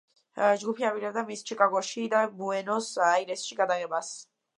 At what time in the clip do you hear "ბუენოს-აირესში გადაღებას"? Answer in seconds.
2.39-4.11